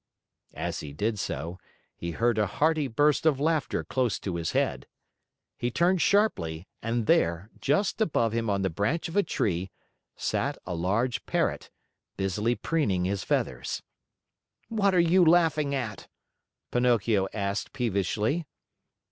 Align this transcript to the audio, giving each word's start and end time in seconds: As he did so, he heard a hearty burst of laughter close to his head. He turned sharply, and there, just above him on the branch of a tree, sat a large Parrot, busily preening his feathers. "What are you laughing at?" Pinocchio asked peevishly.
As 0.55 0.79
he 0.79 0.93
did 0.93 1.19
so, 1.19 1.59
he 1.95 2.09
heard 2.09 2.39
a 2.39 2.47
hearty 2.47 2.87
burst 2.87 3.27
of 3.27 3.39
laughter 3.39 3.83
close 3.83 4.17
to 4.21 4.35
his 4.35 4.53
head. 4.53 4.87
He 5.59 5.69
turned 5.69 6.01
sharply, 6.01 6.67
and 6.81 7.05
there, 7.05 7.51
just 7.59 8.01
above 8.01 8.33
him 8.33 8.49
on 8.49 8.63
the 8.63 8.71
branch 8.71 9.07
of 9.09 9.15
a 9.15 9.21
tree, 9.21 9.69
sat 10.15 10.57
a 10.65 10.73
large 10.73 11.23
Parrot, 11.27 11.69
busily 12.17 12.55
preening 12.55 13.05
his 13.05 13.23
feathers. 13.23 13.83
"What 14.69 14.95
are 14.95 14.99
you 14.99 15.23
laughing 15.23 15.75
at?" 15.75 16.07
Pinocchio 16.71 17.27
asked 17.31 17.71
peevishly. 17.71 18.47